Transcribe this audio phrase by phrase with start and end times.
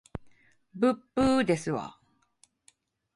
[0.73, 1.99] ぶっぶーですわ